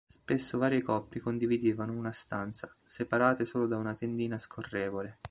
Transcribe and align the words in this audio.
Spesso 0.07 0.57
varie 0.57 0.81
coppie 0.81 1.21
condividevano 1.21 1.93
una 1.95 2.11
stanza, 2.11 2.75
separate 2.83 3.45
solo 3.45 3.67
da 3.67 3.77
una 3.77 3.93
tendina 3.93 4.39
scorrevole. 4.39 5.19